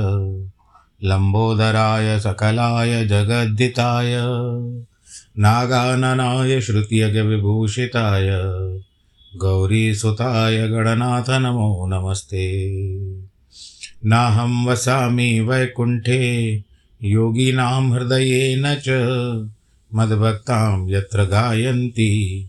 [1.05, 4.15] लम्बोदराय सकलाय जगद्दिताय,
[5.39, 8.29] नागाननाय श्रुतियज्ञविभूषिताय,
[9.37, 12.71] गौरीसुताय गणनाथ नमो नमस्ते।
[14.05, 16.57] नाहं वसामि वैकुण्ठे,
[17.03, 18.89] योगिनां हृदयेन च,
[19.95, 22.49] मद्भक्तां यत्र गायन्ति।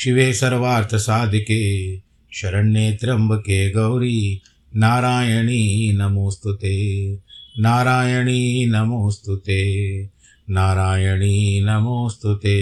[0.00, 1.96] शिवे सर्वार्थसाधिके
[2.32, 4.42] शरण्ये त्र्यम्बके गौरी,
[4.76, 7.12] नारायणी नमोऽस्तु ते
[7.58, 10.02] नारायणी नमोऽस्तु ते
[10.50, 12.60] नारायणी नमोऽस्तु ते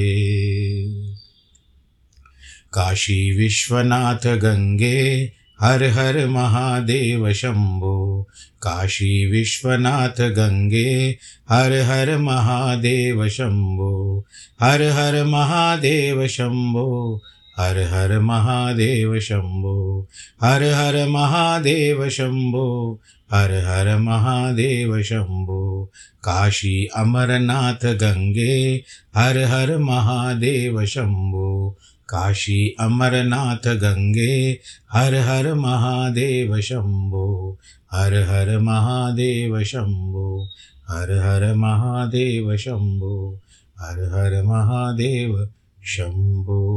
[2.72, 8.28] काशी विश्वनाथ गंगे हर हर महादेव शंभो,
[8.62, 11.18] काशी विश्वनाथ गंगे,
[11.50, 14.24] हर हर महादेव शंभो,
[14.62, 17.22] हर हर महादेव शंभो,
[17.58, 20.08] हर हर महादेव शंभो,
[20.42, 23.00] हर हर महादेव शंभो,
[23.32, 25.92] हर हर महादेव शंभो,
[26.24, 28.84] काशी अमरनाथ गंगे,
[29.16, 34.60] हर हर महादेव शंभो काशी अमरनाथ गंगे,
[34.92, 37.58] हर हर महादेव शंभो,
[37.92, 40.50] हर हर महादेव शंभो,
[40.88, 43.40] हर हर महादेव शंभो,
[43.78, 45.52] हर हर महादेव
[45.84, 46.68] शंभो।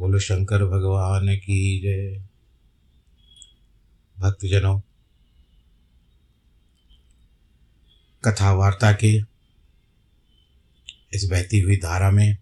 [0.00, 2.22] बोलो, शंकर भगवान की जय।
[4.18, 4.80] भक्तजनों,
[8.24, 9.20] कथा वार्ता के
[11.14, 12.36] इस बहती हुई धारा में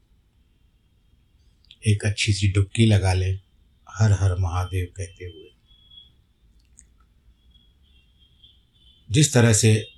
[1.86, 3.40] एक अच्छी सी डुबकी लगा लें,
[3.88, 5.50] हर हर महादेव कहते हुए।
[9.10, 9.88] जिस तरह से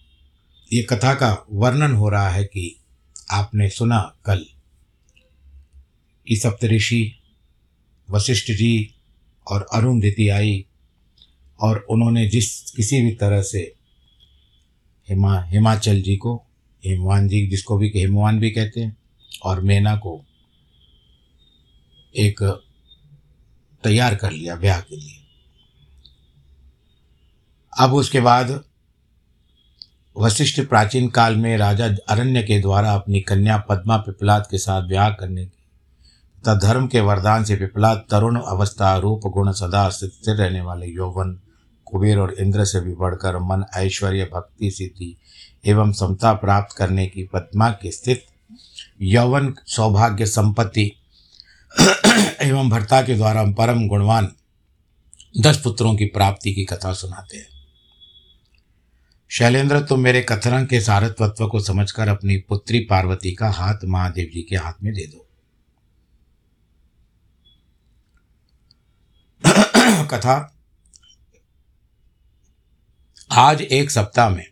[0.72, 2.76] ये कथा का वर्णन हो रहा है कि
[3.31, 4.47] आपने सुना कल
[6.28, 7.19] कि सप्तऋषि,
[8.10, 8.94] वशिष्ठ जी
[9.50, 10.66] और अरुंधति आई
[11.60, 13.75] और उन्होंने जिस किसी भी तरह से
[15.09, 16.47] हिमा, हिमाचल जी को,
[16.84, 18.97] हिमवान जी जिसको भी हिमवान भी कहते हैं
[19.43, 20.25] और मैना को
[22.17, 22.43] एक
[23.84, 25.19] तैयार कर लिया ब्याह के लिए।
[27.73, 28.65] अब उसके बाद
[30.17, 35.11] वशिष्ठ प्राचीन काल में राजा अरण्य के द्वारा अपनी कन्या पद्मा पिपलाद के साथ ब्याह
[35.11, 35.59] करने की
[36.41, 41.38] तथा धर्म के वरदान से पिपलाद तरुण अवस्था रूप गुण सदा स्थिर रहने वाले यौवन,
[41.85, 45.17] कुबेर और इंद्र से भी बढ़कर मन ऐश्वर्य, भक्ति, सिद्धि
[45.67, 48.25] एवं समता प्राप्त करने की पद्मा के स्थित
[49.03, 50.91] यौवन सौभाग्य संपत्ति
[52.43, 54.33] एवं भर्ता के द्वारा परम गुणवान
[55.41, 57.49] दस पुत्रों की प्राप्ति की कथा सुनाते हैं।
[59.29, 64.43] शैलेंद्र, तुम मेरे कथन के सारत्वत्व को समझकर अपनी पुत्री पार्वती का हाथ महादेव जी
[64.43, 65.29] के हाथ में दे दो।
[70.07, 70.57] कथा,
[73.33, 74.47] आज एक सप्ताह में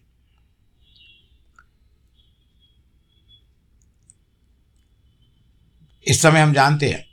[6.07, 7.10] इस समय हम जानते हैं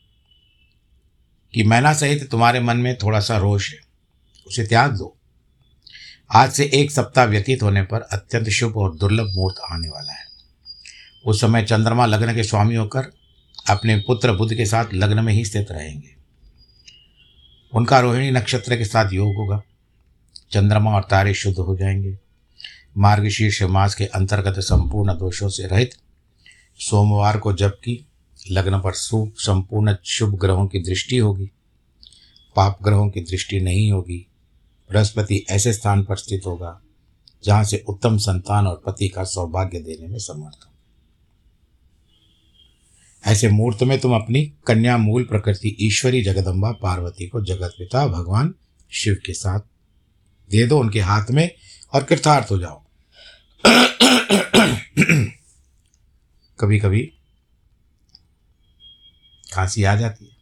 [1.53, 3.79] कि मैना सहित तुम्हारे मन में थोड़ा सा रोष है,
[4.47, 5.17] उसे त्याग दो।
[6.31, 10.25] आज से एक सप्ताह व्यतीत होने पर अत्यंत शुभ और दुर्लभ मुहूर्त आने वाला है।
[11.25, 13.13] उस समय चंद्रमा लग्न के स्वामी होकर
[13.69, 16.15] अपने पुत्र बुद्ध के साथ लग्न में ही स्थित रहेंगे।
[17.73, 19.61] उनका रोहिणी नक्षत्र के साथ योग होगा।
[20.51, 22.17] चंद्रमा और तारे शुद्ध हो जाएँगे।
[22.97, 25.91] मार्गशीर्ष मास के अंतर्गत संपूर्ण दोषों से रहित
[26.77, 28.06] सोमवार को जबकि
[28.51, 31.51] लग्न पर शुभ संपूर्ण शुभ ग्रहों की दृष्टि होगी।
[32.55, 34.27] पाप ग्रहों की दृष्टि नहीं होगी।
[34.91, 36.81] बृहस्पति ऐसे स्थान पर स्थित होगा,
[37.43, 40.73] जहाँ से उत्तम संतान और पति का सौभाग्य देने में समर्थ हो।
[43.25, 48.55] ऐसे मुहूर्त में तुम अपनी कन्या मूल प्रकृति ईश्वरी जगदम्बा पार्वती को जगत पिता भगवान
[48.91, 49.59] शिव के साथ
[50.51, 51.51] दे दो उनके हाथ में
[51.93, 52.83] और कृतार्थ हो जाओ।
[56.59, 57.16] कभी कभी
[59.57, 60.35] खांसी आ जाती है।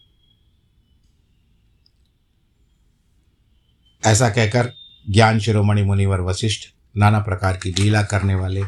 [4.04, 4.72] ऐसा कहकर
[5.06, 8.64] ज्ञान शिरोमणि मुनिवर वशिष्ठ नाना प्रकार की लीला करने वाले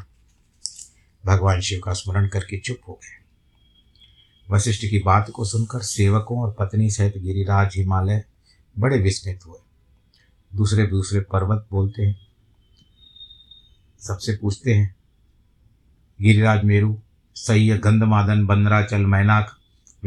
[1.23, 3.15] भगवान शिव का स्मरण करके चुप हो गए।
[4.49, 8.23] वशिष्ठ की बात को सुनकर सेवकों और पत्नी सहित गिरिराज हिमालय
[8.79, 9.59] बड़े विस्मित हुए।
[10.51, 12.27] दूसरे दूसरे पर्वत बोलते हैं,
[14.01, 14.95] सबसे पूछते हैं,
[16.19, 16.97] गिरिराज मेरू
[17.35, 19.56] सह्य गंधमादन बंदराचल मैनाक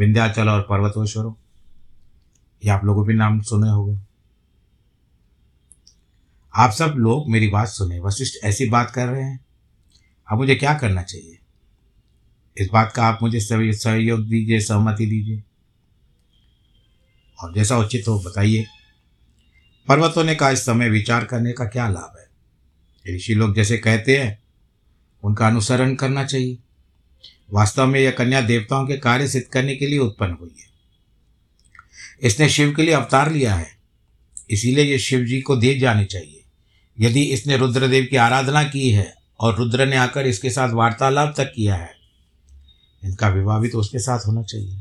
[0.01, 1.33] विंध्याचल और पर्वतोश्वरों।
[2.65, 3.99] ये आप लोगों भी नाम सुने होंगे।
[6.55, 9.45] आप सब लोग मेरी बात सुने, वशिष्ठ ऐसी बात कर रहे हैं।
[10.31, 11.39] अब मुझे क्या करना चाहिए?
[12.57, 13.39] इस बात का आप मुझे
[13.73, 15.43] सहयोग दीजिए, सहमति दीजिए।
[17.43, 18.65] और जैसा उचित हो बताइए,
[19.87, 22.29] पर्वतों ने कहा, इस समय विचार करने का क्या लाभ है?
[23.15, 24.39] ऋषि लोग जैसे कहते हैं,
[25.23, 26.57] उनका अनुसरण करना चाहिए।
[27.51, 30.69] वास्तव में यह कन्या देवताओं के कार्य सिद्ध करने के लिए उत्पन्न हुई है।
[32.21, 33.69] इसने शिव के लिए अवतार लिया है।
[34.49, 36.43] इसीलिए ये शिव जी को दे जानी चाहिए।
[36.97, 41.51] यदि इसने रुद्रदेव की आराधना की है और रुद्र ने आकर इसके साथ वार्तालाप तक
[41.55, 41.95] किया है,
[43.03, 44.77] इनका विवाह भी तो उसके साथ होना चाहिए।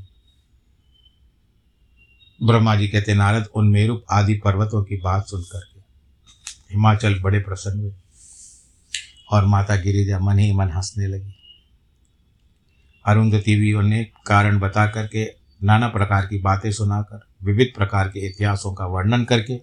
[2.41, 5.81] ब्रह्मा जी कहते, नारद, उन मेरु आदि पर्वतों की बात सुन करके
[6.71, 7.93] हिमाचल बड़े प्रसन्न हुए
[9.33, 11.35] और माता गिरिजा मन ही मन हंसने लगी।
[13.07, 15.25] अरुंधति भी उन्हें कारण बता करके,
[15.63, 19.61] नाना प्रकार की बातें सुनाकर, विविध प्रकार के इतिहासों का वर्णन करके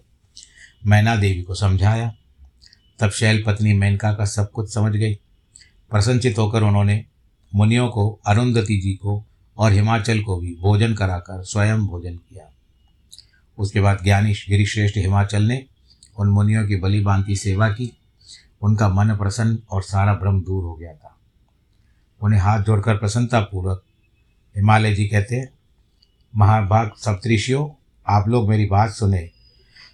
[0.86, 2.14] मैना देवी को समझाया।
[2.98, 5.14] तब शैल पत्नी मेनका का सब कुछ समझ गई।
[5.90, 7.04] प्रसन्नचित होकर उन्होंने
[7.54, 9.26] मुनियों को, अरुंधति जी को
[9.58, 12.52] और हिमाचल को भी भोजन कराकर स्वयं भोजन किया।
[13.58, 15.64] उसके बाद ज्ञानी गिरिश्रेष्ठ हिमाचल ने
[16.18, 17.98] उन मुनियों की बलि बांति सेवा की।
[18.62, 21.17] उनका मन प्रसन्न और सारा भ्रम दूर हो गया था।
[22.22, 23.82] उन्हें हाथ जोड़कर प्रसन्नतापूर्वक
[24.56, 25.50] हिमालय जी कहते हैं,
[26.36, 27.70] महाभाग सप्तऋषियों,
[28.06, 29.30] आप लोग मेरी बात सुने।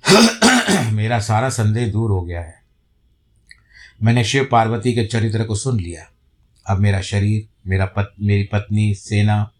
[0.91, 2.55] मेरा सारा संदेह दूर हो गया है।
[4.03, 6.11] मैंने शिव पार्वती के चरित्र को सुन लिया।
[6.67, 9.50] अब मेरा शरीर, मेरा पत, मेरी पत्नी, सेना,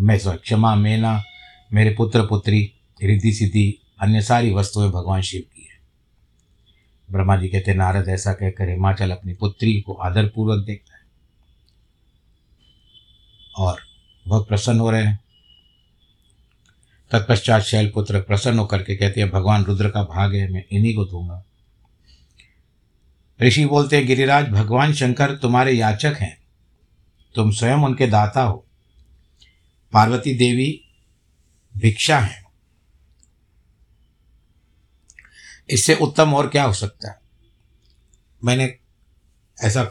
[0.00, 1.22] मैं क्षमा, मेना,
[1.72, 5.80] मेरे पुत्र, पुत्री, रिद्धि, सिद्धि, अन्य सारी वस्तुएँ भगवान शिव की है।
[7.12, 10.89] ब्रह्मा जी कहते नारद, ऐसा कहकर हिमाचल अपनी पुत्री को आदरपूर्वक देखता है
[13.56, 13.82] और
[14.26, 15.20] बहुत प्रसन्न हो रहे हैं।
[17.10, 21.04] तत्पश्चात शैलपुत्र प्रसन्न होकर के कहते हैं, भगवान रुद्र का भाग है, मैं इन्हीं को
[21.04, 21.44] दूँगा।
[23.42, 26.38] ऋषि बोलते हैं, गिरिराज, भगवान शंकर तुम्हारे याचक हैं।
[27.34, 28.66] तुम स्वयं उनके दाता हो।
[29.92, 30.84] पार्वती देवी
[31.76, 32.44] भिक्षा है।
[35.70, 37.20] इससे उत्तम और क्या हो सकता है?
[38.44, 38.74] मैंने
[39.62, 39.84] ऐसा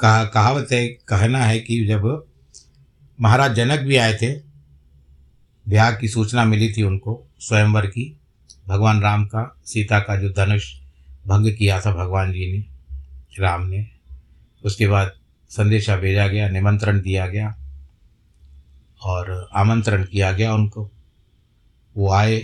[0.00, 2.31] कहा, कहावत है, कहना है कि जब
[3.22, 4.32] महाराज जनक भी आए थे।
[5.66, 8.16] ब्याह की सूचना मिली थी उनको, स्वयंवर की,
[8.68, 10.72] भगवान राम का, सीता का जो धनुष
[11.26, 12.64] भंग किया था भगवान जी ने,
[13.38, 13.86] राम ने।
[14.64, 15.12] उसके बाद
[15.50, 17.54] संदेशा भेजा गया, निमंत्रण दिया गया
[19.02, 20.90] और आमंत्रण किया गया उनको।
[21.96, 22.38] वो आए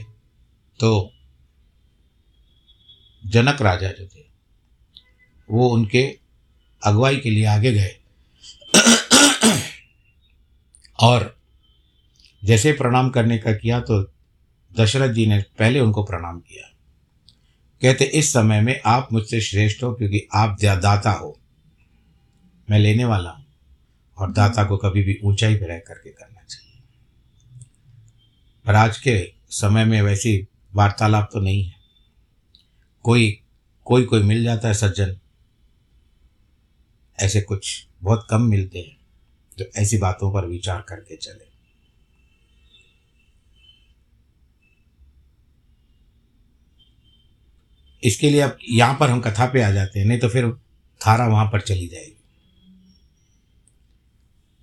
[0.81, 1.13] तो
[3.27, 4.25] जनक राजा जो थे,
[5.49, 6.19] वो उनके
[6.83, 7.98] अगुवाई के लिए आगे गए।
[11.01, 11.39] और
[12.45, 14.13] जैसे प्रणाम करने का किया तो
[14.77, 16.75] दशरथ जी ने पहले उनको प्रणाम किया।
[17.83, 21.41] कहते, इस समय में आप मुझसे श्रेष्ठ हो क्योंकि आप दाता हो।
[22.71, 23.47] मैं लेने वाला हूँ
[24.19, 26.83] और दाता को कभी भी ऊंचाई पर रह करके करना चाहिए।
[28.67, 31.75] पर आज के समय में वैसी वार्तालाप तो नहीं है।
[33.03, 33.41] कोई
[33.85, 35.19] कोई कोई मिल जाता है सज्जन।
[37.19, 38.98] ऐसे कुछ बहुत कम मिलते हैं।
[39.59, 41.49] जो ऐसी बातों पर विचार करके चले।
[48.03, 50.51] इसके लिए अब यहाँ पर हम कथा पे आ जाते हैं, नहीं तो फिर
[51.01, 52.15] थारा वहाँ पर चली जाएगी।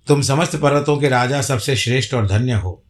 [0.06, 2.82] तुम समस्त पर्वतों के राजा सबसे श्रेष्ठ और धन्य हो।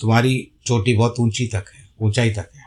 [0.00, 2.64] तुम्हारी चोटी बहुत ऊँची तक है, ऊंचाई तक है।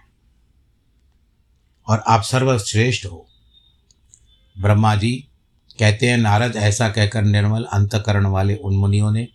[1.88, 3.28] और आप सर्वश्रेष्ठ हो।
[4.60, 5.28] ब्रह्मा जी
[5.80, 9.28] कहते हैं, नारद ऐसा कहकर निर्मल अंतकरण वाले उन मुनियों ने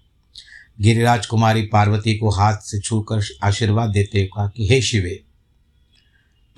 [0.80, 5.20] गिरिराज कुमारी पार्वती को हाथ से छूकर आशीर्वाद देते हुए कहा कि, हे शिवे,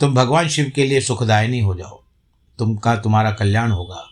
[0.01, 2.03] तुम भगवान शिव के लिए सुखदायिनी हो जाओ।
[2.59, 4.07] तुमका तुम्हारा कल्याण होगा।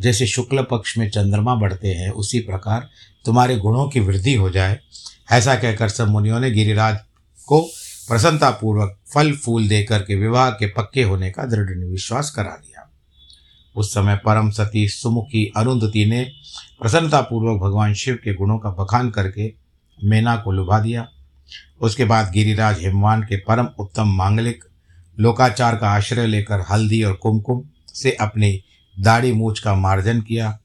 [0.00, 2.88] जैसे शुक्ल पक्ष में चंद्रमा बढ़ते हैं, उसी प्रकार
[3.24, 4.78] तुम्हारे गुणों की वृद्धि हो जाए।
[5.32, 6.98] ऐसा कहकर सब मुनियों ने गिरिराज
[7.46, 7.60] को
[8.08, 12.77] प्रसन्नतापूर्वक फल फूल देकर के विवाह के पक्के होने का दृढ़ विश्वास करा दिया।
[13.78, 16.22] उस समय परम सती सुमुखी अरुंधति ने
[16.80, 19.52] प्रसन्नतापूर्वक भगवान शिव के गुणों का बखान करके
[19.98, 21.06] मेना को लुभा दिया।
[21.80, 24.64] उसके बाद गिरिराज हिमवान के परम उत्तम मांगलिक
[25.18, 27.62] लोकाचार का आश्रय लेकर हल्दी और कुमकुम
[27.94, 28.52] से अपनी
[28.96, 30.58] दाढ़ी मूछ का मार्जन किया।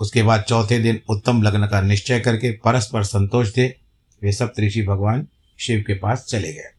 [0.00, 3.66] उसके बाद चौथे दिन उत्तम लग्न का निश्चय करके परस्पर संतोष दे
[4.22, 5.26] वे सब ऋषि भगवान
[5.58, 6.70] शिव के पास चले गए।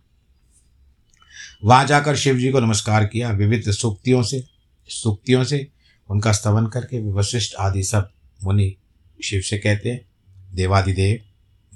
[1.64, 4.44] वहाँ जाकर शिव जी को नमस्कार किया, विविध सूक्तियों से
[4.90, 5.68] सूक्तियों से
[6.10, 8.10] उनका स्तवन करके वशिष्ठ आदि सब
[8.44, 8.76] मुनि
[9.24, 10.06] शिव से कहते हैं,
[10.54, 11.20] देवादिदेव,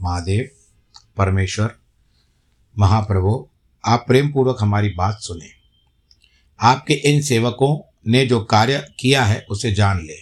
[0.02, 0.50] महादेव,
[1.18, 1.76] परमेश्वर,
[2.80, 3.50] महाप्रभु,
[3.86, 5.50] आप प्रेम पूर्वक हमारी बात सुने।
[6.60, 10.18] आपके इन सेवकों ने जो कार्य किया है, उसे जान ले।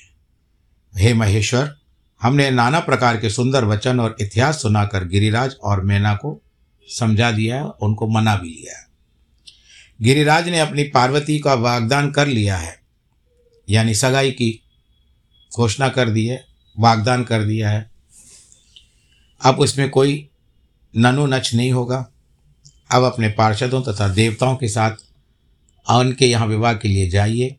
[1.01, 1.77] हे महेश्वर,
[2.21, 6.41] हमने नाना प्रकार के सुंदर वचन और इतिहास सुनाकर गिरिराज और मैना को
[6.87, 8.87] समझा दिया है, उनको मना भी लिया
[10.01, 12.80] गिरिराज ने अपनी पार्वती का वागदान कर लिया है।
[13.71, 14.61] यानी सगाई की
[15.55, 16.45] घोषणा कर दी है,
[16.79, 17.91] वागदान कर दिया है।
[19.41, 20.29] अब उसमें कोई
[20.97, 22.11] ननु नच नहीं होगा।
[22.91, 24.91] अब अपने पार्षदों तथा देवताओं के साथ
[25.89, 27.55] उनके यहाँ विवाह के लिए जाइए।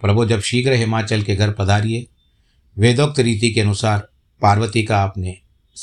[0.00, 2.06] प्रभु, जब शीघ्र हिमाचल के घर पधारिए,
[2.78, 4.08] वेदोक्त रीति के अनुसार
[4.42, 5.38] पार्वती का आपने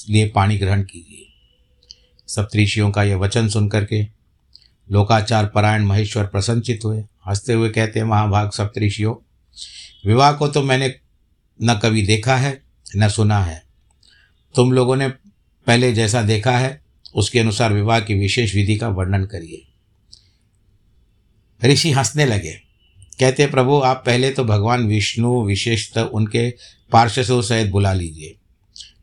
[0.09, 1.25] लिए पानी ग्रहण कीजिए।
[2.27, 4.03] सप्तऋषियों का यह वचन सुन करके
[4.91, 9.32] लोकाचार परायण महेश्वर प्रसन्नचित हुए। हँसते हुए कहते हैं, महाभाग सप्तऋषियों
[10.05, 10.95] विवाह को तो मैंने
[11.63, 12.61] न कभी देखा है,
[12.95, 13.63] न सुना है।
[14.55, 15.07] तुम लोगों ने
[15.67, 16.81] पहले जैसा देखा है,
[17.15, 19.67] उसके अनुसार विवाह की विशेष विधि का वर्णन करिए।
[21.67, 22.51] ऋषि हंसने लगे।
[23.19, 26.51] कहते, प्रभु, आप पहले तो भगवान विष्णु विशेषतः उनके
[26.91, 28.35] पार्षदों सहित बुला लीजिए।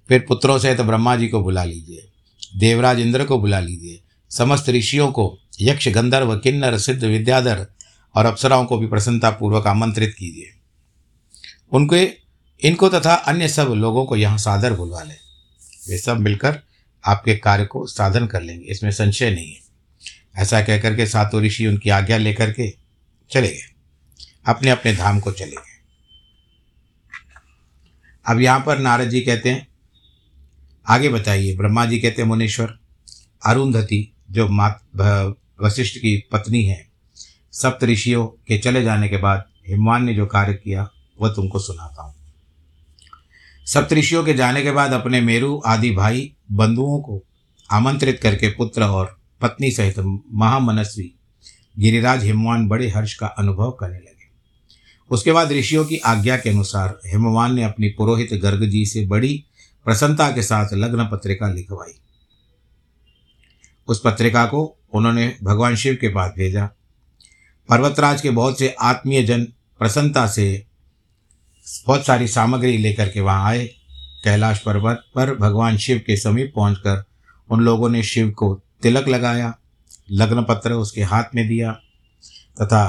[0.08, 2.08] फिर पुत्रों सहित ब्रह्मा जी को बुला लीजिए।
[2.56, 7.66] देवराज इंद्र को बुला लीजिए। समस्त ऋषियों को यक्ष, गंधर्व, किन्नर, सिद्ध, विद्याधर
[8.14, 10.59] और अप्सराओं को भी प्रसन्नतापूर्वक आमंत्रित कीजिए।
[11.72, 12.10] उनके
[12.68, 15.16] इनको तथा अन्य सब लोगों को यहाँ सादर बुलवा लें।
[15.88, 16.60] वे सब मिलकर
[17.04, 19.60] आपके कार्य को साधन कर लेंगे। इसमें संशय नहीं है।
[20.36, 22.70] ऐसा कहकर के सातों ऋषि उनकी आज्ञा लेकर के
[23.30, 23.70] चले गए।
[24.46, 25.70] अपने अपने धाम को चले गए।
[28.26, 29.68] अब यहाँ पर नारद जी कहते हैं,
[30.88, 32.78] आगे बताइए। ब्रह्मा जी कहते हैं, मुनीश्वर,
[33.46, 34.82] अरुंधति, जो मात
[35.62, 36.88] वशिष्ठ की पत्नी है,
[37.52, 40.88] सप्त ऋषियों के चले जाने के बाद हिमवान ने जो कार्य किया
[41.20, 42.14] वह तुमको सुनाता हूँ।
[43.66, 47.22] सप्तऋषियों के जाने के बाद अपने मेरू आदि भाई बंधुओं को
[47.70, 49.98] आमंत्रित करके पुत्र और पत्नी सहित
[50.32, 51.12] महामनस्वी
[51.78, 54.28] गिरिराज हिमवान बड़े हर्ष का अनुभव करने लगे।
[55.10, 59.44] उसके बाद ऋषियों की आज्ञा के अनुसार हिमवान ने अपनी पुरोहित गर्ग जी से बड़ी
[59.84, 61.92] प्रसन्नता के साथ लग्न पत्रिका लिखवाई।
[63.88, 66.68] उस पत्रिका को उन्होंने भगवान शिव के पास भेजा।
[67.68, 69.44] पर्वतराज के बहुत से आत्मीय जन
[69.78, 70.66] प्रसन्नता से
[71.86, 73.64] बहुत सारी सामग्री लेकर के वहाँ आए।
[74.24, 77.04] कैलाश पर्वत पर भगवान शिव के समीप पहुंचकर
[77.50, 79.54] उन लोगों ने शिव को तिलक लगाया
[80.10, 81.72] लग्न पत्र उसके हाथ में दिया
[82.62, 82.82] तथा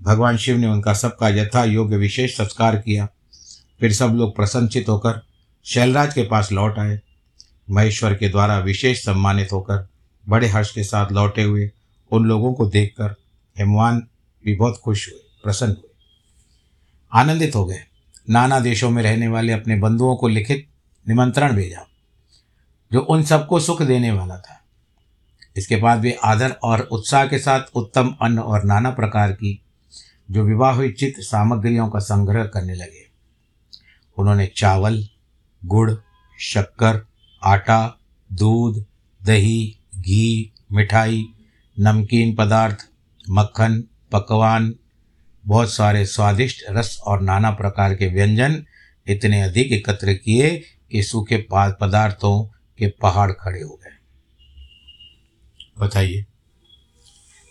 [0.00, 3.08] भगवान शिव ने उनका सबका यथा योग्य विशेष संस्कार किया।
[3.80, 5.20] फिर सब लोग प्रसन्नचित होकर
[5.66, 7.00] शैलराज के पास लौट आए।
[7.70, 9.86] महेश्वर के द्वारा विशेष सम्मानित होकर
[10.28, 11.70] बड़े हर्ष के साथ लौटे हुए
[12.12, 13.14] उन लोगों को देखकर
[13.58, 14.02] हिमवान
[14.44, 15.91] भी बहुत खुश हुए, प्रसन्न हुए।
[17.12, 17.80] आनंदित हो गए।
[18.30, 20.66] नाना देशों में रहने वाले अपने बंधुओं को लिखित
[21.08, 21.86] निमंत्रण भेजा,
[22.92, 24.58] जो उन सबको सुख देने वाला था।
[25.56, 29.62] इसके बाद वे आदर और उत्साह के साथ उत्तम अन्न और नाना प्रकार की
[30.30, 33.06] जो विवाह हुई चित्त सामग्रियों का संग्रह करने लगे।
[34.18, 35.08] उन्होंने चावल,
[35.64, 35.90] गुड़,
[36.40, 37.06] शक्कर,
[37.42, 37.96] आटा,
[38.32, 38.84] दूध,
[39.24, 41.24] दही, घी, मिठाई,
[41.80, 42.78] नमकीन पदार्थ,
[43.30, 44.74] मक्खन, पकवान
[45.44, 48.62] बहुत सारे स्वादिष्ट रस और नाना प्रकार के व्यंजन
[49.06, 50.50] इतने अधिक एकत्र किए
[50.90, 52.42] कि सूखे पदार्थों
[52.78, 53.90] के पहाड़ खड़े हो गए।
[55.80, 56.24] बताइए।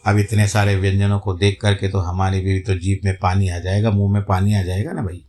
[0.05, 3.59] अब इतने सारे व्यंजनों को देख करके तो हमारे भी तो जीप में पानी आ
[3.59, 5.25] जाएगा, मुँह में पानी आ जाएगा ना भाई?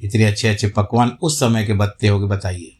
[0.00, 2.74] इतने अच्छे अच्छे पकवान उस समय के बत्ते होगे, बताइए।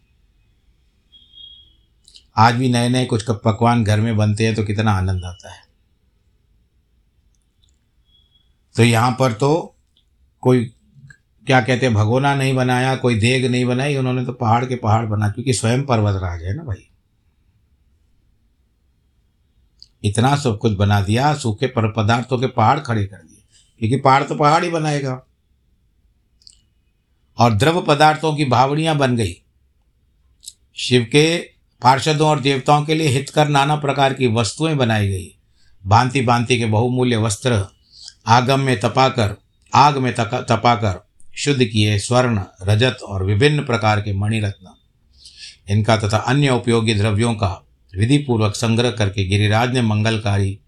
[2.36, 5.67] आज भी नए नए कुछ पकवान घर में बनते हैं तो कितना आनंद आता है।
[8.78, 9.76] तो यहाँ पर तो
[10.40, 10.64] कोई,
[11.47, 15.06] क्या कहते हैं, भगोना नहीं बनाया, कोई देग नहीं बनाई, उन्होंने तो पहाड़ के पहाड़
[15.06, 16.90] बना, क्योंकि स्वयं पर्वत राज है ना भाई।
[20.04, 23.42] इतना सब कुछ बना दिया, सूखे पर, पदार्थों के पहाड़ खड़े कर दिए,
[23.78, 25.26] क्योंकि पहाड़ तो पहाड़ ही बनाएगा।
[27.38, 29.42] और द्रव पदार्थों की भावड़ियाँ बन गई।
[30.76, 31.38] शिव के
[31.82, 35.38] पार्षदों और देवताओं के लिए हितकर नाना प्रकार की वस्तुएँ बनाई गई।
[35.87, 37.77] भांति भांति के बहुमूल्य वस्त्र
[38.28, 39.37] आगम में तपाकर,
[39.75, 41.06] आग में तपाकर,
[41.37, 44.75] शुद्ध किए स्वर्ण, रजत और विभिन्न प्रकार के मणिरत्न।
[45.68, 47.66] इनका तथा अन्य उपयोगी द्रव्यों का
[47.97, 50.58] विधि पूर्वक संग्रह करके गिरिराज ने मंगलकारी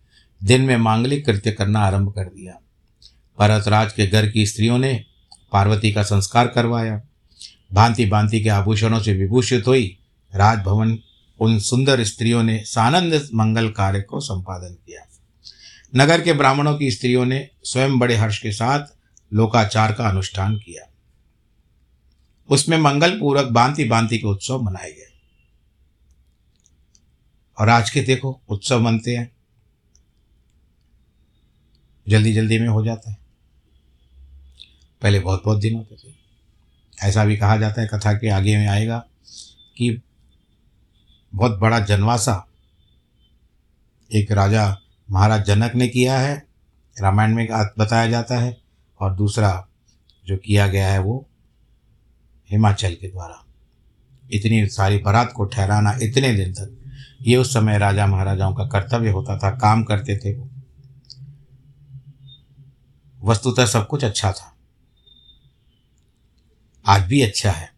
[0.45, 2.53] दिन में मांगलिक कृत्य करना आरंभ कर दिया।
[3.39, 5.05] भरतराज के घर की स्त्रियों ने
[5.53, 7.03] पार्वती का संस्कार करवाया।
[7.73, 9.99] भांति भांति के आभूषणों से विभूषित हुई
[10.35, 10.99] राजभवन
[11.41, 15.07] उन सुंदर स्त्रियों ने सानंद मंगल कार्य को संपादन किया।
[15.97, 18.87] नगर के ब्राह्मणों की स्त्रियों ने स्वयं बड़े हर्ष के साथ
[19.33, 20.93] लोकाचार का अनुष्ठान किया।
[22.49, 25.21] उसमें मंगल पूर्वक भांति भांति के उत्सव मनाए गए।
[27.61, 29.33] और आज के देखो, उत्सव मनते हैं।
[32.09, 33.19] जल्दी जल्दी में हो जाता है।
[35.03, 36.15] पहले बहुत बहुत दिन होते थे।
[37.03, 38.99] ऐसा भी कहा जाता है कथा के आगे में आएगा
[39.77, 40.03] कि
[41.35, 42.49] बहुत बड़ा जनवासा
[44.15, 44.81] एक राजा
[45.11, 46.47] महाराज जनक ने किया है,
[46.97, 47.47] रामायण में
[47.79, 48.57] बताया जाता है
[49.01, 49.69] और दूसरा
[50.27, 51.27] जो किया गया है वो
[52.51, 53.45] हिमाचल के द्वारा।
[54.31, 56.77] इतनी सारी बारात को ठहराना इतने दिन तक,
[57.23, 60.49] ये उस समय राजा महाराजाओं का कर्तव्य होता था, काम करते थे वो।
[63.23, 64.57] वस्तुतः सब कुछ अच्छा था।
[66.87, 67.71] आज भी अच्छा है,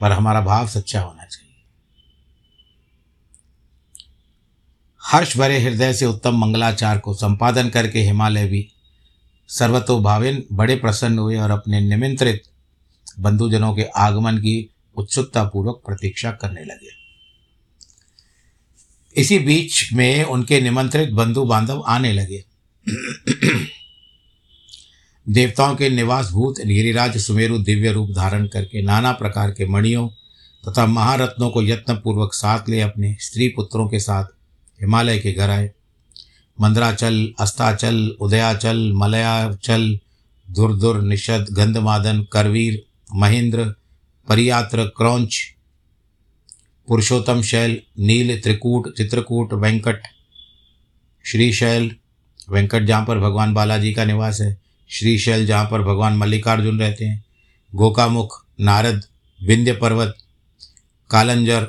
[0.00, 1.49] पर हमारा भाव सच्चा होना चाहिए।
[5.12, 8.68] हर्ष भरे हृदय से उत्तम मंगलाचार को संपादन करके हिमालय भी
[9.48, 12.42] सर्वतोभाविन बड़े प्रसन्न हुए और अपने निमंत्रित
[13.20, 16.90] बंधुजनों के आगमन की उत्सुकता पूर्वक प्रतीक्षा करने लगे।
[19.20, 22.44] इसी बीच में उनके निमंत्रित बंधु बांधव आने लगे।
[25.28, 30.08] देवताओं के निवास भूत गिरिराज सुमेरु दिव्य रूप धारण करके नाना प्रकार के मणियों
[30.64, 34.39] तथा महारत्नों को यत्नपूर्वक साथ ले अपने स्त्री पुत्रों के साथ
[34.80, 35.70] हिमालय के घर आए।
[36.60, 39.98] मंद्राचल, अस्ताचल, उदयाचल, मलयाचल,
[40.50, 42.82] दुर्दुर, निषद, गंधमादन, करवीर,
[43.14, 43.64] महेंद्र,
[44.28, 45.40] परियात्र, क्रौंच,
[46.88, 50.02] पुरुषोत्तम शैल, नील, त्रिकूट, चित्रकूट, वेंकट
[51.26, 51.96] श्रीशैल
[52.50, 57.24] वेंकट जहाँ पर भगवान बालाजी का निवास है श्रीशैल जहाँ पर भगवान मल्लिकार्जुन रहते हैं,
[57.74, 59.04] गोकामुख, नारद,
[59.42, 60.16] विंध्य पर्वत,
[61.10, 61.68] कालंजर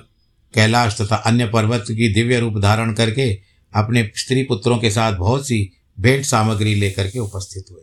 [0.54, 3.42] कैलाश तथा अन्य पर्वत की दिव्य रूप धारण करके
[3.76, 7.82] अपने स्त्री पुत्रों के साथ बहुत सी भेंट सामग्री लेकर के उपस्थित हुए।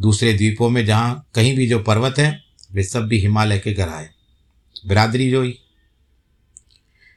[0.00, 3.88] दूसरे द्वीपों में जहाँ कहीं भी जो पर्वत हैं, वे सब भी हिमालय के घर
[3.88, 4.10] आए।
[4.86, 5.58] बिरादरी जो ही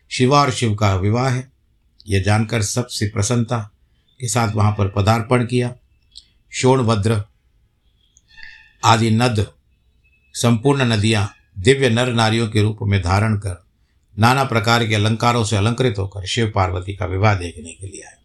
[0.09, 1.51] शिवा और शिव का विवाह है।
[2.07, 3.71] यह जानकर सबसे प्रसन्नता
[4.19, 5.75] के साथ वहाँ पर पदार्पण किया।
[6.51, 7.23] शोणभद्र
[8.85, 9.51] आदि नद,
[10.33, 13.66] संपूर्ण नदियाँ दिव्य नर नारियों के रूप में धारण कर
[14.19, 18.17] नाना प्रकार के अलंकारों से अलंकृत होकर शिव पार्वती का विवाह देखने के लिए आए।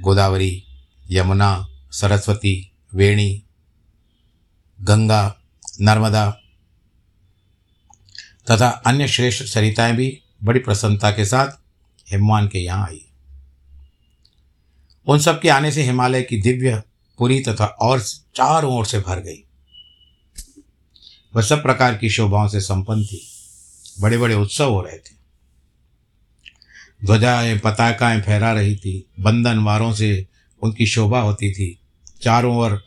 [0.00, 0.64] गोदावरी,
[1.10, 3.42] यमुना, सरस्वती, वेणी,
[4.80, 5.40] गंगा,
[5.80, 6.30] नर्मदा
[8.50, 11.48] तथा अन्य श्रेष्ठ सरिताएँ भी बड़ी प्रसन्नता के साथ
[12.12, 13.04] हिमवान के यहाँ आई।
[15.06, 16.82] उन सब के आने से हिमालय की दिव्य,
[17.18, 19.44] पुरी तथा और चारों ओर से भर गई।
[21.36, 23.27] वह सब प्रकार की शोभाओं से संपन्न थी।
[24.00, 25.18] बड़े बड़े उत्सव हो रहे थे।
[27.04, 30.26] ध्वजाएँ, पताकाएँ फहरा रही थी। बंधन वारों से
[30.62, 31.78] उनकी शोभा होती थी।
[32.22, 32.84] चारों ओर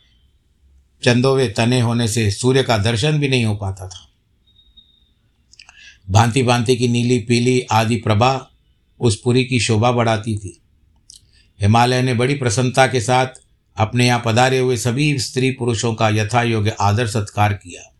[1.04, 4.08] चंदोवे तने होने से सूर्य का दर्शन भी नहीं हो पाता था।
[6.10, 8.50] भांति भांति की नीली, पीली आदि प्रभा
[9.00, 10.62] उस पुरी की शोभा बढ़ाती थी।
[11.60, 13.26] हिमालय ने बड़ी प्रसन्नता के साथ
[13.76, 17.91] अपने यहाँ पधारे हुए सभी स्त्री पुरुषों का यथा योग्य आदर सत्कार किया।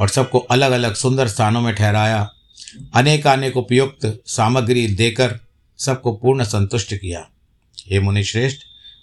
[0.00, 2.30] और सबको अलग अलग सुंदर स्थानों में ठहराया।
[2.94, 5.40] अनेक अनेक उपयुक्त सामग्री देकर
[5.78, 7.28] सबको पूर्ण संतुष्ट किया।
[7.90, 8.58] हे मुनि श्रेष्ठ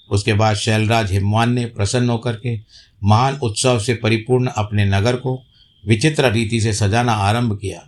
[0.10, 2.60] उसके बाद शैलराज हिमवान ने प्रसन्न होकर के
[3.04, 5.44] महान उत्सव से परिपूर्ण अपने नगर को
[5.88, 7.88] विचित्र रीति से सजाना आरंभ किया।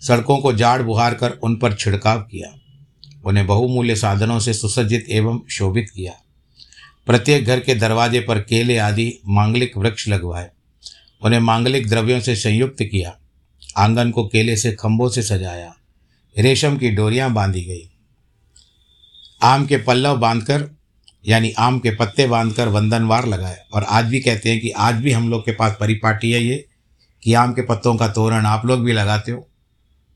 [0.00, 2.54] सड़कों को जाड़ बुहार कर उन पर छिड़काव किया।
[3.24, 6.12] उन्हें बहुमूल्य साधनों से सुसज्जित एवं शोभित किया।
[7.06, 10.50] प्रत्येक घर के दरवाजे पर केले आदि मांगलिक वृक्ष लगवाए।
[11.24, 13.18] उन्हें मांगलिक द्रव्यों से संयुक्त किया,
[13.76, 15.74] आँगन को केले से खंभों से सजाया,
[16.38, 17.90] रेशम की डोरियाँ बांधी गई।
[19.42, 20.70] आम के पल्लव बांधकर,
[21.28, 25.12] यानी आम के पत्ते बांधकर वंदनवार लगाए, और आज भी कहते हैं कि आज भी
[25.12, 26.68] हम लोग के पास परिपाटी है ये,
[27.22, 29.48] कि आम के पत्तों का तोरण आप लोग भी लगाते हो।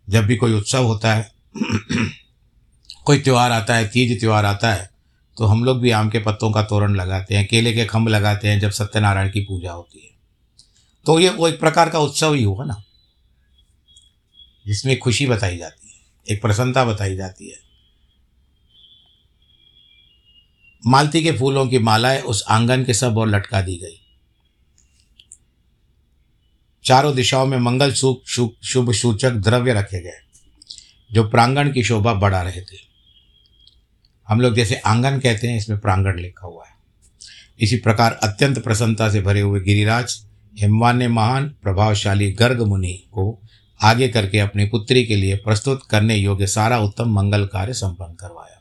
[0.09, 1.33] जब भी कोई उत्सव होता है,
[3.05, 4.90] कोई त्यौहार आता है, तीज त्यौहार आता है
[5.37, 8.49] तो हम लोग भी आम के पत्तों का तोरण लगाते हैं, केले के खम्भ लगाते
[8.49, 10.17] हैं जब सत्यनारायण की पूजा होती है।
[11.06, 12.82] तो ये वो एक प्रकार का उत्सव ही हुआ ना,
[14.66, 17.56] जिसमें खुशी बताई जाती है, एक प्रसन्नता बताई जाती है।
[20.82, 24.00] मालती के फूलों की मालाएँ उस आँगन के सब और लटका दी गई।
[26.84, 30.20] चारों दिशाओं में मंगल शुभ शुभ सूचक द्रव्य रखे गए,
[31.11, 32.76] जो प्रांगण की शोभा बढ़ा रहे थे।
[34.28, 36.76] हम लोग जैसे आँगन कहते हैं, इसमें प्रांगण लिखा हुआ है।
[37.61, 40.22] इसी प्रकार अत्यंत प्रसन्नता से भरे हुए गिरिराज
[40.59, 43.42] हिमवान ने महान, प्रभावशाली, गर्ग मुनि को
[43.83, 48.59] आगे करके अपनी पुत्री के लिए प्रस्तुत करने योग्य सारा उत्तम मंगल कार्य संपन्न करवाया।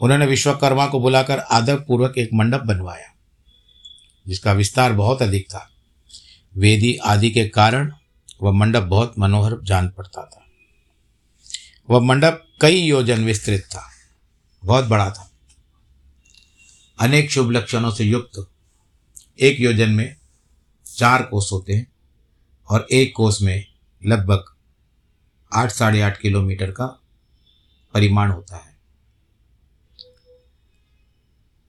[0.00, 3.14] उन्होंने विश्वकर्मा को बुलाकर आदर पूर्वक एक मंडप बनवाया,
[4.28, 5.70] जिसका विस्तार बहुत अधिक था।
[6.56, 7.92] वेदी आदि के कारण
[8.42, 10.44] वह मंडप बहुत मनोहर, जान पड़ता था।
[11.90, 13.90] वह मंडप कई योजन विस्तृत था,
[14.64, 15.30] बहुत बड़ा था।
[17.00, 18.50] अनेक शुभ लक्षणों से युक्त
[19.38, 20.16] एक योजन में
[20.96, 21.92] चार कोस होते हैं
[22.68, 23.66] और एक कोस में
[24.06, 24.44] लगभग
[25.52, 26.86] आठ, साढ़े आठ किलोमीटर का
[27.94, 28.76] परिमाण होता है।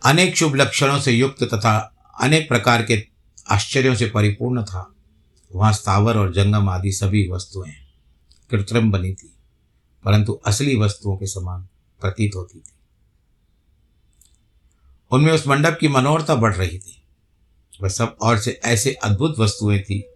[0.05, 1.77] अनेक शुभ लक्षणों से युक्त तथा
[2.21, 3.07] अनेक प्रकार के
[3.49, 4.95] आश्चर्यों से परिपूर्ण था,
[5.51, 7.73] वहाँ स्थावर और जंगम आदि सभी वस्तुएँ
[8.49, 9.33] कृत्रिम बनी थी,
[10.05, 11.67] परंतु असली वस्तुओं के समान
[12.01, 12.73] प्रतीत होती थी।
[15.11, 17.01] उनमें उस मंडप की मनोहरता बढ़ रही थी।
[17.81, 20.09] वह सब और से ऐसे अद्भुत वस्तुएँ थी।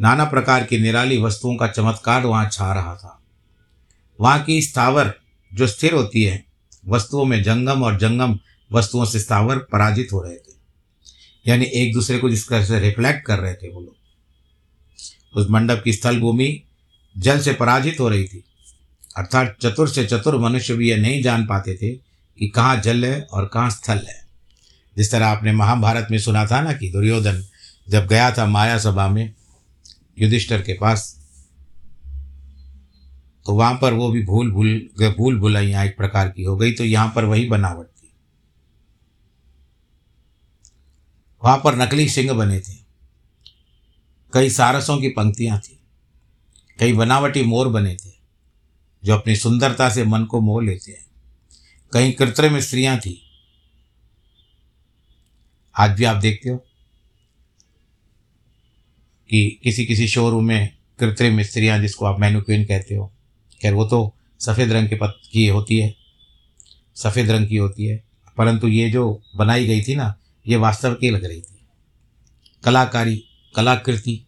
[0.00, 3.22] नाना प्रकार की निराली वस्तुओं का चमत्कार वहाँ छा रहा था।
[4.20, 5.14] वहाँ की स्थावर
[5.54, 6.44] जो स्थिर होती है,
[6.88, 8.38] वस्तुओं में जंगम और जंगम
[8.72, 10.52] वस्तुओं से स्थावर पराजित हो रहे थे।
[11.48, 13.96] यानी एक दूसरे को जिस तरह से रिफ्लेक्ट कर रहे थे वो लोग।
[15.36, 16.62] उस मंडप की स्थल भूमि
[17.18, 18.44] जल से पराजित हो रही थी।
[19.16, 21.92] अर्थात चतुर से चतुर मनुष्य भी यह नहीं जान पाते थे
[22.38, 24.21] कि कहाँ जल है और कहाँ स्थल है।
[24.96, 27.44] जिस तरह आपने महाभारत में सुना था ना कि दुर्योधन
[27.88, 29.34] जब गया था माया सभा में
[30.18, 31.18] युधिष्ठर के पास
[33.46, 36.84] तो वहाँ पर वो भी भूल भूल भूल भुलाइयाँ एक प्रकार की हो गई तो
[36.84, 38.12] यहाँ पर वही बनावट थी।
[41.42, 42.74] वहाँ पर नकली सिंह बने थे।
[44.32, 45.78] कई सारसों की पंक्तियाँ थी।
[46.78, 48.10] कई बनावटी मोर बने थे,
[49.04, 51.06] जो अपनी सुंदरता से मन को मोह लेते हैं।
[51.92, 53.20] कहीं कृत्रिम स्त्रियाँ थी
[55.74, 56.56] आज भी आप देखते हो
[59.30, 63.12] कि किसी किसी शोरूम में कृत्रिम स्त्रियाँ जिसको आप मैनुक्विन कहते हो,
[63.60, 65.94] खैर वो तो सफ़ेद रंग के पत की होती है,
[66.96, 67.96] सफ़ेद रंग की होती है,
[68.38, 70.14] परंतु ये जो बनाई गई थी ना,
[70.46, 71.66] ये वास्तव की लग रही थी।
[72.64, 73.16] कलाकारी,
[73.54, 74.24] कलाकृति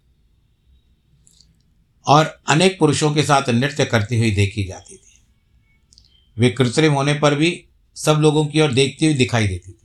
[2.07, 5.21] और अनेक पुरुषों के साथ नृत्य करती हुई देखी जाती थी।
[6.37, 7.65] वे कृत्रिम होने पर भी
[7.97, 9.84] सब लोगों की ओर देखती हुई दिखाई देती थी।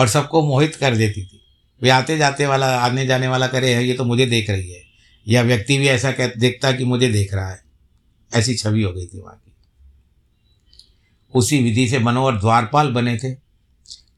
[0.00, 1.40] और सबको मोहित कर देती थी।
[1.82, 4.82] वे आते जाते वाला, आने जाने वाला करे, है, ये तो मुझे देख रही है।
[5.28, 7.62] या व्यक्ति भी ऐसा कह, देखता कि मुझे देख रहा है।
[8.34, 9.52] ऐसी छवि हो गई थी वहाँ की।
[11.34, 13.34] उसी विधि से मनोहर द्वारपाल बने थे,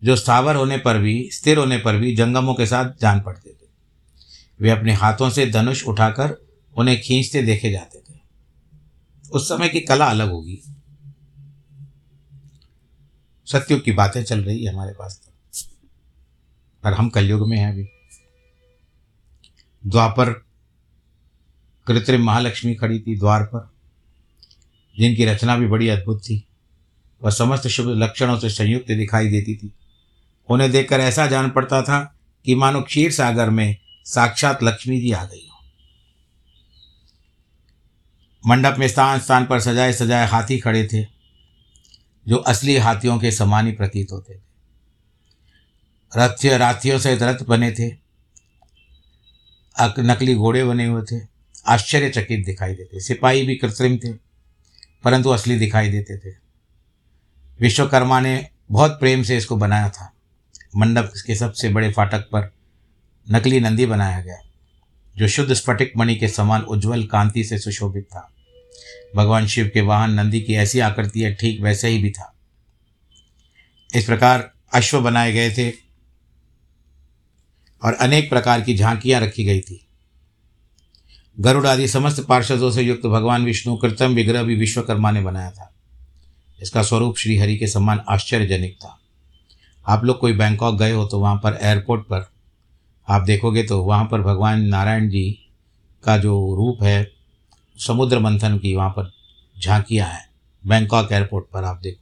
[0.05, 3.67] जो स्थावर होने पर भी, स्थिर होने पर भी जंगमों के साथ जान पड़ते थे।
[4.61, 8.19] वे अपने हाथों से धनुष उठाकर उन्हें खींचते देखे जाते थे।
[9.33, 10.63] उस समय की कला अलग होगी।
[13.47, 15.32] सत्युग की बातें चल रही है हमारे पास तो।
[16.83, 17.89] पर हम कलयुग में हैं अभी।
[19.87, 20.33] द्वापर
[21.87, 23.71] कृत्रिम महालक्ष्मी खड़ी थी द्वार पर,
[24.99, 26.49] जिनकी रचना भी बड़ी अद्भुत थी।
[27.23, 29.75] वह समस्त शुभ लक्षणों से संयुक्त दिखाई देती थी।
[30.49, 35.25] उन्हें देखकर ऐसा जान पड़ता था कि मानो क्षीर सागर में साक्षात लक्ष्मी जी आ
[35.25, 35.59] गई हो।
[38.47, 41.05] मंडप में स्थान स्थान पर सजाए सजाए हाथी खड़े थे,
[42.29, 44.52] जो असली हाथियों के समान ही प्रतीत होते थे।
[46.13, 47.91] रथ्य राथियों से रथ बने थे।
[50.01, 51.21] नकली घोड़े बने हुए थे।
[51.67, 54.13] आश्चर्यचकित दिखाई देते। सिपाही भी कृत्रिम थे,
[55.05, 56.35] परंतु असली दिखाई देते थे।
[57.61, 60.13] विश्वकर्मा ने बहुत प्रेम से इसको बनाया था।
[60.77, 62.51] मंडप के सबसे बड़े फाटक पर
[63.27, 64.39] नकली नंदी बनाया गया,
[65.17, 68.29] जो शुद्ध स्फटिक मणि के समान उज्जवल कांति से सुशोभित था।
[69.17, 72.33] भगवान शिव के वाहन नंदी की ऐसी आकृति है ठीक वैसे ही भी था।
[73.95, 75.71] इस प्रकार अश्व बनाए गए थे
[77.83, 79.81] और अनेक प्रकार की झांकियाँ रखी गई थी।
[81.37, 85.71] गरुड़ आदि समस्त पार्षदों से युक्त भगवान विष्णु कृतम विग्रह भी विश्वकर्मा ने बनाया था।
[86.61, 88.99] इसका स्वरूप श्री हरि के समान आश्चर्यजनक था।
[89.87, 92.27] आप लोग कोई बैंकॉक गए हो तो वहाँ पर एयरपोर्ट पर,
[93.09, 95.39] आप देखोगे तो वहाँ पर भगवान नारायण जी
[96.05, 97.11] का जो रूप है,
[97.79, 99.13] समुद्र मंथन की वहाँ पर
[99.57, 100.25] झांकियाँ हैं,
[100.65, 102.02] बैंकॉक एयरपोर्ट पर आप देखो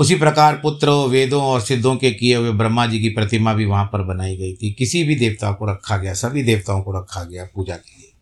[0.00, 3.84] उसी प्रकार पुत्र, वेदों और सिद्धों के किए हुए ब्रह्मा जी की प्रतिमा भी वहाँ
[3.84, 7.44] पर बनाई गई थी। किसी भी देवता को रखा गया, सभी देवताओं को रखा गया
[7.54, 8.12] पूजा के लिए।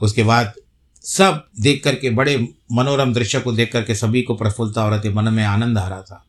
[0.00, 0.52] उसके बाद
[1.02, 5.44] सब देख करके, बड़े मनोरम दृश्य को देख करके सभी को प्रफुल्लता और मन में
[5.44, 6.26] आनंद आ रहा था।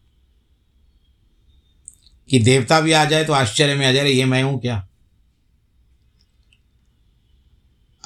[2.29, 4.87] कि देवता भी आ जाए तो आश्चर्य में आ जाए ये मैं हूँ क्या?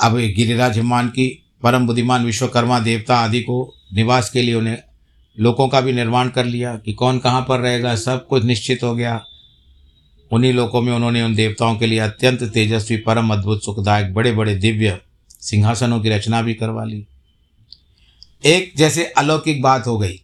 [0.02, 4.84] अब गिरिराज हिमान की परम बुद्धिमान विश्वकर्मा देवता आदि को निवास के लिए उन्हें
[5.40, 8.96] लोकों का भी निर्माण कर लिया कि कौन कहाँ पर रहेगा, सब कुछ निश्चित हो
[8.96, 9.26] गया।
[10.32, 14.56] उन्हीं लोकों में उन्होंने उन देवताओं के लिए अत्यंत तेजस्वी, परम अद्भुत, सुखदायक बड़े बड़े
[14.56, 17.08] दिव्य सिंहासनों की रचना भी करवा ली।
[18.46, 20.22] एक जैसे अलौकिक बात हो गई।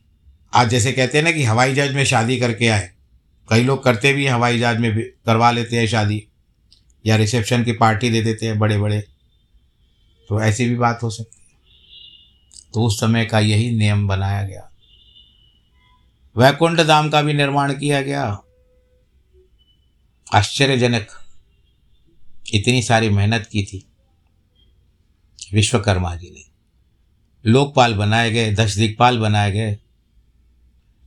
[0.53, 2.91] आज जैसे कहते हैं ना कि हवाई जहाज़ में शादी करके आए।
[3.49, 6.27] कई लोग करते भी हैं, हवाई जहाज़ में करवा लेते हैं शादी
[7.05, 8.99] या रिसेप्शन की पार्टी दे देते हैं बड़े बड़े
[10.29, 11.57] तो ऐसी भी बात हो सकती है।
[12.73, 14.70] तो उस समय का यही नियम बनाया गया।
[16.35, 18.23] वैकुंठ धाम का भी निर्माण किया गया।
[20.33, 21.07] आश्चर्यजनक,
[22.53, 23.85] इतनी सारी मेहनत की थी
[25.53, 26.43] विश्वकर्मा जी ने।
[27.45, 29.77] लोकपाल बनाए गए दश दिग्पाल बनाए गए,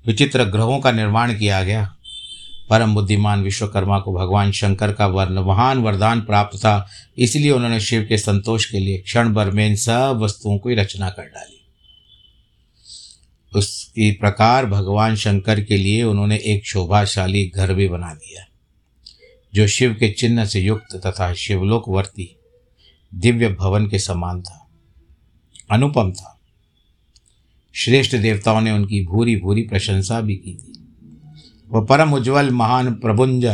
[0.07, 1.91] विचित्र ग्रहों का निर्माण किया गया।
[2.71, 8.07] परम बुद्धिमान विश्वकर्मा को भगवान शंकर का वर्ण, महान वरदान प्राप्त था, इसलिए उन्होंने शिव
[8.09, 11.54] के संतोष के लिए क्षण भर में इन सब वस्तुओं की रचना कर डाली।
[13.55, 18.45] उसी प्रकार भगवान शंकर के लिए उन्होंने एक शोभाशाली घर भी बना दिया,
[19.55, 22.37] जो शिव के चिन्ह से युक्त तथा शिवलोकवर्ती
[23.15, 24.69] दिव्य भवन के समान था,
[25.71, 26.41] अनुपम था।
[27.75, 30.73] श्रेष्ठ देवताओं ने उनकी भूरी भूरी प्रशंसा भी की थी।
[31.69, 33.45] वह परम उज्ज्वल महान प्रभुंज,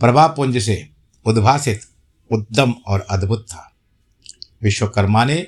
[0.00, 0.88] प्रभापुंज से
[1.26, 1.80] उद्भासित
[2.30, 3.72] उद्दम और अद्भुत था।
[4.62, 5.46] विश्वकर्मा ने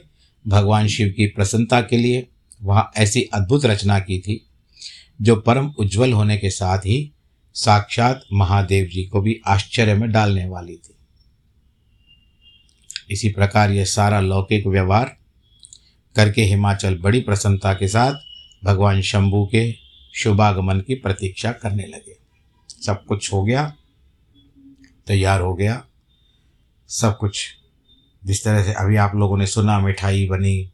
[0.49, 2.27] भगवान शिव की प्रसन्नता के लिए
[2.62, 4.47] वहाँ ऐसी अद्भुत रचना की थी,
[5.23, 7.12] जो परम उज्जवल होने के साथ ही
[7.55, 10.95] साक्षात महादेव जी को भी आश्चर्य में डालने वाली थी।
[13.11, 15.16] इसी प्रकार यह सारा लौकिक व्यवहार
[16.16, 18.14] करके हिमाचल बड़ी प्रसन्नता के साथ
[18.64, 19.73] भगवान शंभू के
[20.14, 22.16] शुभागमन की प्रतीक्षा करने लगे।
[22.87, 23.73] सब कुछ हो गया,
[25.07, 25.85] तैयार हो गया,
[26.88, 27.47] सब कुछ
[28.25, 30.71] जिस तरह से अभी आप लोगों ने सुना, मिठाई बनी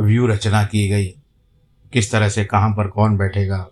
[0.00, 1.06] व्यू रचना की गई।
[1.92, 3.68] किस तरह से, कहाँ पर, कौन बैठेगा?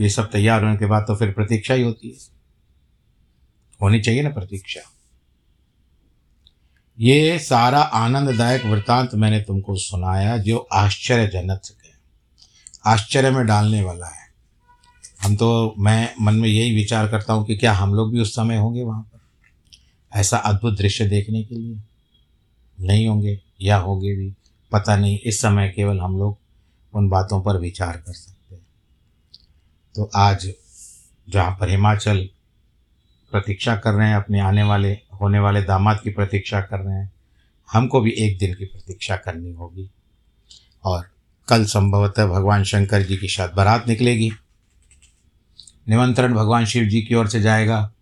[0.00, 2.16] ये सब तैयार होने के बाद तो फिर प्रतीक्षा ही होती है।
[3.82, 4.80] होनी चाहिए ना प्रतीक्षा।
[7.00, 11.92] ये सारा आनंददायक वृतांत मैंने तुमको सुनाया, जो आश्चर्यजनक है।
[12.86, 14.26] आश्चर्य में डालने वाला है।
[15.22, 18.36] हम तो मैं मन में यही विचार करता हूँ कि क्या हम लोग भी उस
[18.36, 19.20] समय होंगे वहाँ पर?
[20.18, 21.80] ऐसा अद्भुत दृश्य देखने के लिए?
[22.80, 24.34] नहीं होंगे, या होंगे भी?
[24.72, 26.38] पता नहीं, इस समय केवल हम लोग
[26.94, 28.66] उन बातों पर विचार कर सकते हैं।
[29.94, 30.52] तो आज
[31.28, 32.28] जहाँ पर हिमाचल
[33.30, 37.12] प्रतीक्षा कर रहे हैं, अपने आने वाले, होने वाले दामाद की प्रतीक्षा कर रहे हैं,
[37.72, 39.90] हमको भी एक दिन की प्रतीक्षा करनी होगी।
[40.84, 41.10] और
[41.48, 44.32] कल संभवतः भगवान शंकर जी की शायद बारात निकलेगी।
[45.88, 47.92] निमंत्रण भगवान शिव जी की ओर से जाएगा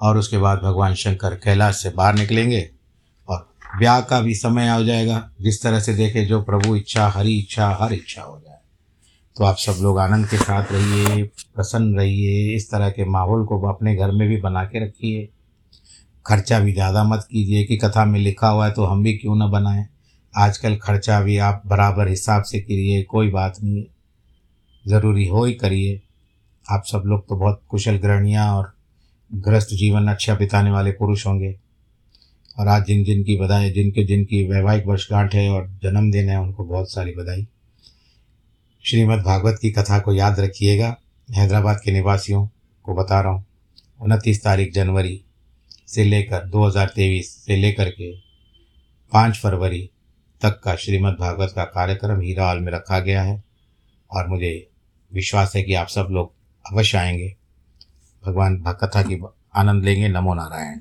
[0.00, 2.70] और उसके बाद भगवान शंकर कैलाश से बाहर निकलेंगे।
[3.68, 7.68] ब्याह का भी समय आ जाएगा। जिस तरह से देखे जो प्रभु इच्छा, हरी इच्छा,
[7.80, 8.56] हर इच्छा हो जाए।
[9.36, 13.60] तो आप सब लोग आनंद के साथ रहिए, प्रसन्न रहिए, इस तरह के माहौल को
[13.68, 15.28] अपने घर में भी बना के रखिए।
[16.26, 19.36] खर्चा भी ज़्यादा मत कीजिए कि कथा में लिखा हुआ है तो हम भी क्यों
[19.36, 19.86] ना बनाएँ।
[20.34, 23.84] आजकल खर्चा भी आप बराबर हिसाब से करिए कोई बात नहीं।
[24.84, 26.00] ज़रूरी हो ही करिए।
[26.66, 28.72] आप सब लोग तो बहुत कुशल गृहणियाँ और
[29.30, 31.54] गृहस्थ जीवन अच्छा बिताने वाले पुरुष होंगे।
[32.58, 36.64] और आज जिन जिन की बधाई, जिनके जिनकी वैवाहिक वर्षगांठ है और जन्मदिन है, उनको
[36.64, 37.46] बहुत सारी बधाई।
[38.84, 40.96] श्रीमद् भागवत की कथा को याद रखिएगा।
[41.30, 42.48] हैदराबाद के निवासियों
[42.82, 43.46] को बता रहा हूँ,
[44.00, 45.24] उनतीस तारीख जनवरी
[45.88, 48.16] से लेकर 2023 से लेकर के
[49.12, 49.90] पाँच फरवरी
[50.40, 53.44] तक का श्रीमद् भागवत का कार्यक्रम हीरा हॉल में रखा गया है
[54.10, 54.70] और मुझे
[55.14, 56.32] विश्वास है कि आप सब लोग
[56.72, 57.36] अवश्य आएँगे।
[58.26, 59.22] भगवान कथा की
[59.54, 60.80] आनंद लेंगे। नमो नारायण।